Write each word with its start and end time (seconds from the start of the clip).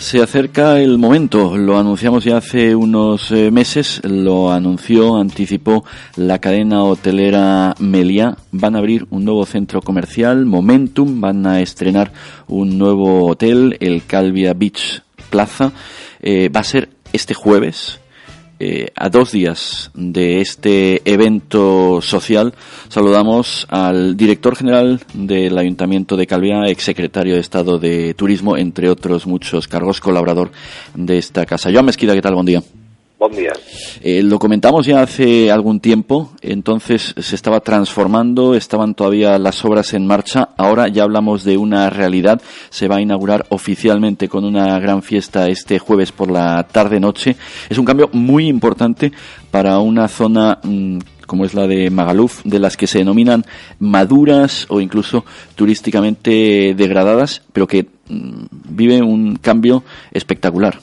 Se 0.00 0.22
acerca 0.22 0.80
el 0.80 0.96
momento, 0.96 1.58
lo 1.58 1.78
anunciamos 1.78 2.24
ya 2.24 2.38
hace 2.38 2.74
unos 2.74 3.30
eh, 3.32 3.50
meses, 3.50 4.00
lo 4.02 4.50
anunció, 4.50 5.18
anticipó 5.18 5.84
la 6.16 6.38
cadena 6.38 6.82
hotelera 6.82 7.74
Meliá. 7.78 8.38
Van 8.50 8.74
a 8.74 8.78
abrir 8.78 9.06
un 9.10 9.26
nuevo 9.26 9.44
centro 9.44 9.82
comercial, 9.82 10.46
Momentum, 10.46 11.20
van 11.20 11.46
a 11.46 11.60
estrenar 11.60 12.12
un 12.48 12.78
nuevo 12.78 13.26
hotel, 13.26 13.76
el 13.80 14.02
Calvia 14.06 14.54
Beach 14.54 15.02
Plaza. 15.28 15.70
Eh, 16.22 16.48
va 16.48 16.60
a 16.60 16.64
ser 16.64 16.88
este 17.12 17.34
jueves, 17.34 17.99
eh, 18.60 18.92
a 18.94 19.08
dos 19.08 19.32
días 19.32 19.90
de 19.94 20.40
este 20.40 21.00
evento 21.10 22.00
social, 22.02 22.52
saludamos 22.88 23.66
al 23.70 24.16
director 24.16 24.54
general 24.54 25.00
del 25.14 25.56
Ayuntamiento 25.56 26.16
de 26.16 26.26
Calvia, 26.26 26.66
exsecretario 26.66 27.34
de 27.34 27.40
Estado 27.40 27.78
de 27.78 28.14
Turismo, 28.14 28.56
entre 28.58 28.90
otros 28.90 29.26
muchos 29.26 29.66
cargos, 29.66 30.00
colaborador 30.00 30.50
de 30.94 31.16
esta 31.16 31.46
casa. 31.46 31.70
Joan 31.72 31.86
Mezquida, 31.86 32.14
¿qué 32.14 32.22
tal? 32.22 32.34
Buen 32.34 32.46
día. 32.46 32.62
Buen 33.20 33.36
día. 33.36 33.52
Eh, 34.00 34.22
lo 34.22 34.38
comentamos 34.38 34.86
ya 34.86 35.02
hace 35.02 35.50
algún 35.50 35.78
tiempo, 35.78 36.32
entonces 36.40 37.14
se 37.18 37.34
estaba 37.36 37.60
transformando, 37.60 38.54
estaban 38.54 38.94
todavía 38.94 39.36
las 39.38 39.62
obras 39.62 39.92
en 39.92 40.06
marcha, 40.06 40.48
ahora 40.56 40.88
ya 40.88 41.02
hablamos 41.02 41.44
de 41.44 41.58
una 41.58 41.90
realidad, 41.90 42.40
se 42.70 42.88
va 42.88 42.96
a 42.96 43.02
inaugurar 43.02 43.44
oficialmente 43.50 44.26
con 44.26 44.46
una 44.46 44.78
gran 44.78 45.02
fiesta 45.02 45.50
este 45.50 45.78
jueves 45.78 46.12
por 46.12 46.30
la 46.30 46.66
tarde-noche. 46.66 47.36
Es 47.68 47.76
un 47.76 47.84
cambio 47.84 48.08
muy 48.14 48.48
importante 48.48 49.12
para 49.50 49.80
una 49.80 50.08
zona 50.08 50.58
mm, 50.62 51.00
como 51.26 51.44
es 51.44 51.52
la 51.52 51.66
de 51.66 51.90
Magaluf, 51.90 52.40
de 52.44 52.58
las 52.58 52.78
que 52.78 52.86
se 52.86 53.00
denominan 53.00 53.44
maduras 53.80 54.64
o 54.70 54.80
incluso 54.80 55.26
turísticamente 55.56 56.74
degradadas, 56.74 57.42
pero 57.52 57.66
que 57.66 57.86
mm, 58.08 58.44
vive 58.70 59.02
un 59.02 59.36
cambio 59.36 59.84
espectacular. 60.10 60.80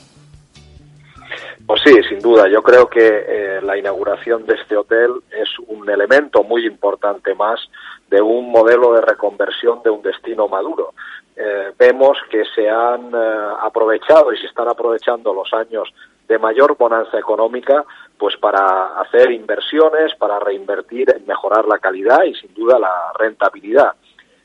Pues 1.66 1.82
sí, 1.84 2.02
sin 2.08 2.20
duda. 2.20 2.48
Yo 2.48 2.62
creo 2.62 2.88
que 2.88 3.24
eh, 3.26 3.60
la 3.62 3.76
inauguración 3.76 4.46
de 4.46 4.54
este 4.54 4.76
hotel 4.76 5.12
es 5.30 5.48
un 5.66 5.88
elemento 5.88 6.42
muy 6.42 6.66
importante 6.66 7.34
más 7.34 7.60
de 8.08 8.20
un 8.22 8.50
modelo 8.50 8.94
de 8.94 9.02
reconversión 9.02 9.82
de 9.82 9.90
un 9.90 10.02
destino 10.02 10.48
maduro. 10.48 10.94
Eh, 11.36 11.72
vemos 11.78 12.18
que 12.30 12.44
se 12.54 12.68
han 12.68 13.12
eh, 13.14 13.48
aprovechado 13.62 14.32
y 14.32 14.38
se 14.38 14.46
están 14.46 14.68
aprovechando 14.68 15.32
los 15.32 15.52
años 15.52 15.92
de 16.26 16.38
mayor 16.38 16.76
bonanza 16.76 17.18
económica 17.18 17.84
pues 18.18 18.36
para 18.36 19.00
hacer 19.00 19.30
inversiones, 19.30 20.14
para 20.16 20.40
reinvertir 20.40 21.14
en 21.14 21.26
mejorar 21.26 21.66
la 21.66 21.78
calidad 21.78 22.24
y 22.24 22.34
sin 22.34 22.52
duda 22.54 22.78
la 22.78 23.12
rentabilidad. 23.18 23.92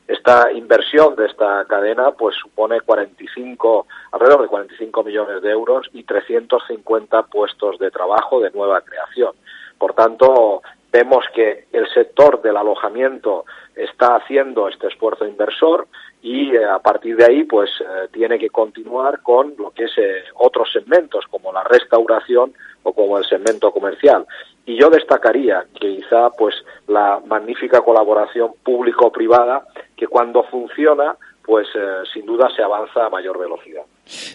Esta 0.06 0.52
inversión 0.52 1.16
de 1.16 1.26
esta 1.26 1.64
cadena 1.64 2.10
pues 2.12 2.36
supone 2.36 2.80
45, 2.82 3.86
alrededor 4.12 4.42
de 4.42 4.48
45 4.48 5.02
millones 5.02 5.42
de 5.42 5.50
euros 5.50 5.88
y 5.94 6.02
350 6.04 7.22
puestos 7.24 7.78
de 7.78 7.90
trabajo 7.90 8.40
de 8.40 8.50
nueva 8.50 8.82
creación. 8.82 9.32
Por 9.78 9.94
tanto, 9.94 10.62
vemos 10.92 11.24
que 11.34 11.66
el 11.72 11.88
sector 11.92 12.42
del 12.42 12.56
alojamiento 12.56 13.44
está 13.74 14.16
haciendo 14.16 14.68
este 14.68 14.88
esfuerzo 14.88 15.26
inversor 15.26 15.88
y 16.22 16.54
eh, 16.54 16.64
a 16.64 16.78
partir 16.78 17.16
de 17.16 17.24
ahí 17.24 17.44
pues 17.44 17.70
eh, 17.80 18.08
tiene 18.12 18.38
que 18.38 18.48
continuar 18.48 19.20
con 19.20 19.54
lo 19.58 19.70
que 19.70 19.84
es 19.84 19.98
eh, 19.98 20.22
otros 20.34 20.70
segmentos 20.72 21.26
como 21.30 21.52
la 21.52 21.64
restauración 21.64 22.54
o 22.82 22.92
como 22.92 23.18
el 23.18 23.24
segmento 23.24 23.72
comercial. 23.72 24.26
Y 24.66 24.76
yo 24.76 24.88
destacaría 24.88 25.66
que 25.78 25.96
quizá 25.96 26.30
pues 26.30 26.54
la 26.86 27.20
magnífica 27.26 27.80
colaboración 27.80 28.52
público-privada 28.62 29.66
que 29.96 30.06
cuando 30.06 30.44
funciona 30.44 31.16
pues 31.44 31.66
sin 32.12 32.24
duda 32.24 32.48
se 32.56 32.62
avanza 32.62 33.04
a 33.06 33.10
mayor 33.10 33.38
velocidad. 33.38 33.82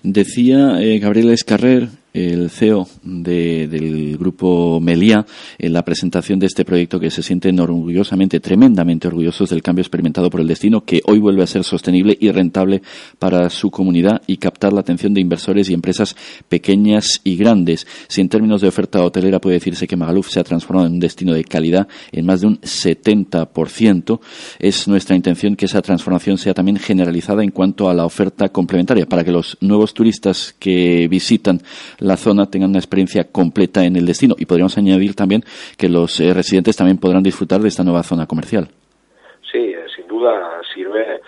Decía 0.04 0.78
Gabriel 1.02 1.32
Escarrer 1.32 1.88
el 2.14 2.50
CEO 2.50 2.88
del 3.04 4.18
grupo 4.18 4.80
Melia 4.80 5.26
en 5.58 5.74
la 5.74 5.84
presentación 5.84 6.40
de 6.40 6.48
este 6.48 6.66
proyecto 6.66 7.00
que 7.00 7.12
se 7.12 7.24
sienten 7.24 7.60
orgullosamente, 7.60 8.40
tremendamente 8.40 9.08
orgullosos 9.08 9.50
del 9.50 9.62
cambio 9.62 9.82
experimentado 9.82 10.30
por 10.30 10.42
el 10.42 10.48
destino 10.48 10.84
que 10.84 11.02
hoy 11.06 11.20
vuelve 11.20 11.44
a 11.44 11.48
ser 11.48 11.64
sostenible 11.64 12.18
y 12.20 12.32
rentable 12.32 12.82
para 13.18 13.50
su 13.50 13.72
comunidad 13.72 14.22
y 14.28 14.38
captar 14.38 14.74
la 14.74 14.82
atención 14.82 15.14
de 15.14 15.22
inversores 15.22 15.70
y 15.70 15.74
empresas 15.74 16.16
pequeñas 16.48 17.22
y 17.24 17.36
grandes. 17.36 17.88
Si 18.08 18.22
en 18.22 18.30
términos 18.30 18.62
de 18.62 18.68
oferta 18.68 19.04
hotelera 19.04 19.40
puede 19.40 19.56
decirse 19.56 19.88
que 19.88 19.96
Magaluf 19.96 20.30
se 20.30 20.40
ha 20.40 20.44
transformado 20.44 20.88
en 20.88 20.94
un 20.94 21.00
destino 21.00 21.34
de 21.34 21.44
calidad 21.44 21.88
en 22.12 22.26
más 22.26 22.42
de 22.42 22.48
un 22.48 22.60
70%, 22.62 24.20
es 24.60 24.88
nuestra 24.88 25.16
intención 25.16 25.56
que 25.56 25.66
esa 25.66 25.82
transformación 25.82 26.38
sea 26.38 26.54
también 26.54 26.78
generalizada 26.78 27.44
en 27.44 27.52
cuanto 27.52 27.90
a 27.90 27.94
la 27.94 28.06
oferta 28.06 28.50
complementaria 28.50 29.06
para 29.06 29.24
que 29.24 29.32
los 29.32 29.58
nuevos 29.62 29.94
turistas 29.94 30.56
que 30.58 31.08
visitan 31.08 31.62
la 32.00 32.18
zona 32.18 32.46
tengan 32.46 32.70
una 32.70 32.80
experiencia 32.80 33.26
completa 33.26 33.84
en 33.84 33.96
el 33.96 34.06
destino. 34.06 34.36
Y 34.38 34.46
podríamos 34.46 34.78
añadir 34.78 35.16
también 35.16 35.44
que 35.78 35.90
los 35.90 36.20
eh, 36.20 36.34
residentes 36.34 36.76
también 36.76 36.98
podrán 36.98 37.24
disfrutar 37.24 37.62
de 37.62 37.68
esta 37.68 37.84
nueva 37.84 38.04
zona 38.04 38.26
comercial. 38.26 38.70
Sí, 39.52 39.58
eh, 39.58 39.86
sin 39.96 40.08
duda 40.08 40.32
sirve 40.74 41.22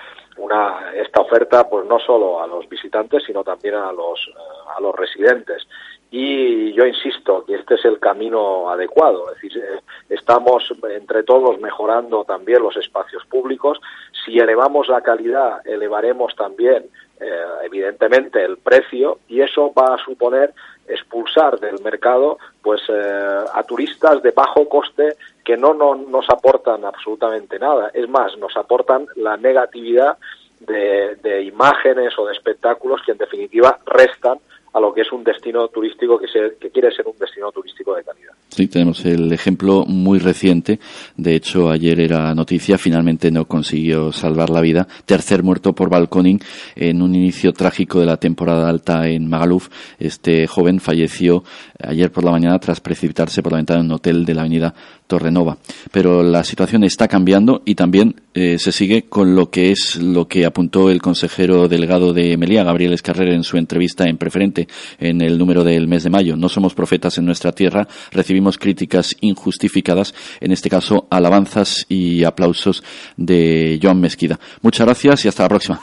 esta 0.96 1.22
oferta 1.22 1.70
pues 1.70 1.86
no 1.86 2.00
solo 2.00 2.42
a 2.42 2.48
los 2.48 2.68
visitantes, 2.68 3.24
sino 3.26 3.44
también 3.44 3.76
a 3.76 3.92
los, 3.92 4.20
eh, 4.28 4.32
a 4.76 4.82
los 4.82 4.96
residentes. 4.96 5.68
Y 6.10 6.74
yo 6.74 6.86
insisto 6.86 7.46
que 7.46 7.56
este 7.56 7.76
es 7.76 7.86
el 7.86 7.98
camino 8.00 8.70
adecuado, 8.70 9.30
es 9.30 9.42
decir, 9.42 9.64
estamos 10.10 10.64
entre 10.90 11.24
todos 11.24 11.58
mejorando 11.62 12.26
también 12.26 12.62
los 12.62 12.76
espacios 12.76 13.26
públicos. 13.28 13.80
Si 14.26 14.38
elevamos 14.38 14.90
la 14.90 15.02
calidad, 15.02 15.66
elevaremos 15.66 16.36
también 16.36 16.90
eh, 17.22 17.46
evidentemente 17.64 18.44
el 18.44 18.58
precio 18.58 19.20
y 19.28 19.42
eso 19.42 19.72
va 19.74 19.94
a 19.94 20.04
suponer 20.04 20.56
expulsar 20.88 21.60
del 21.60 21.80
mercado 21.84 22.40
pues 22.64 22.82
eh, 22.90 23.46
a 23.54 23.62
turistas 23.62 24.24
de 24.24 24.32
bajo 24.32 24.68
coste 24.68 25.16
que 25.46 25.56
no, 25.56 25.76
no 25.76 25.94
nos 25.94 26.28
aportan 26.32 26.84
absolutamente 26.84 27.60
nada 27.60 27.92
es 27.94 28.10
más 28.10 28.36
nos 28.40 28.58
aportan 28.58 29.06
la 29.16 29.38
negatividad 29.38 30.18
de, 30.68 31.16
de 31.22 31.44
imágenes 31.44 32.14
o 32.18 32.26
de 32.26 32.34
espectáculos 32.34 33.02
que 33.06 33.12
en 33.12 33.18
definitiva 33.18 33.78
restan 33.86 34.40
a 34.74 34.80
lo 34.80 34.94
que 34.94 35.02
es 35.02 35.12
un 35.12 35.24
destino 35.24 35.68
turístico 35.68 36.18
que, 36.18 36.28
que 36.60 36.70
quiere 36.70 36.92
ser 36.96 37.06
un 37.08 37.18
destino 37.20 37.52
turístico 37.52 37.96
de 37.96 38.04
calidad. 38.04 38.32
Sí, 38.50 38.68
tenemos 38.68 39.06
el 39.06 39.32
ejemplo 39.32 39.86
muy 39.86 40.20
reciente. 40.20 40.80
De 41.16 41.36
hecho, 41.36 41.70
ayer 41.70 42.00
era 42.00 42.34
noticia, 42.36 42.78
finalmente 42.78 43.32
no 43.32 43.46
consiguió 43.46 44.12
salvar 44.12 44.50
la 44.50 44.62
vida. 44.62 44.88
Tercer 45.06 45.44
muerto 45.44 45.74
por 45.74 45.90
balconing 45.90 46.40
en 46.76 47.02
un 47.02 47.16
inicio 47.16 47.54
trágico 47.54 48.00
de 48.00 48.06
la 48.06 48.18
temporada 48.18 48.70
alta 48.70 49.08
en 49.08 49.30
Magaluf. 49.30 49.70
Este 50.00 50.48
joven 50.48 50.80
falleció 50.80 51.44
ayer 51.82 52.12
por 52.12 52.24
la 52.24 52.32
mañana 52.32 52.60
tras 52.60 52.82
precipitarse 52.82 53.42
por 53.42 53.54
la 53.54 53.58
ventana 53.58 53.82
de 53.82 53.86
un 53.86 53.94
hotel 53.94 54.26
de 54.26 54.34
la 54.34 54.42
avenida 54.42 54.74
Torrenova. 55.12 55.58
Pero 55.92 56.24
la 56.24 56.46
situación 56.46 56.86
está 56.86 57.10
cambiando 57.10 57.64
y 57.66 57.76
también 57.76 58.22
eh, 58.34 58.58
se 58.58 58.72
sigue 58.72 59.10
con 59.10 59.36
lo 59.36 59.50
que 59.50 59.72
es 59.72 59.98
lo 59.98 60.26
que 60.26 60.46
apuntó 60.46 60.90
el 60.90 61.02
consejero 61.02 61.68
delegado 61.68 62.14
de 62.14 62.38
Melía, 62.38 62.64
Gabriel 62.64 62.94
Escarrer, 62.94 63.34
en 63.34 63.44
su 63.44 63.58
entrevista 63.58 64.06
en 64.06 64.18
preferente 64.18 64.70
en 65.00 65.20
el 65.22 65.38
número 65.38 65.66
del 65.66 65.90
mes 65.90 66.04
de 66.06 66.10
mayo. 66.10 66.38
No 66.38 66.48
somos 66.48 66.74
profetas 66.74 67.18
en 67.18 67.26
nuestra 67.26 67.52
tierra, 67.52 67.90
recibimos 68.14 68.58
críticas 68.58 69.14
injustificadas, 69.20 70.14
en 70.40 70.54
este 70.54 70.70
caso 70.70 71.08
alabanzas 71.10 71.86
y 71.90 72.24
aplausos 72.24 72.82
de 73.18 73.78
Joan 73.84 74.00
Mesquida. 74.00 74.40
Muchas 74.62 74.86
gracias 74.88 75.26
y 75.26 75.28
hasta 75.28 75.44
la 75.44 75.50
próxima. 75.50 75.82